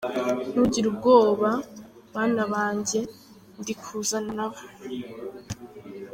ntugire 0.51 0.85
ubwoba 0.91 1.49
k 1.59 1.63
bana 2.13 2.43
banjye 2.53 2.99
ndi 3.59 3.73
kuzana 3.81 4.31
nabo”. 4.37 4.61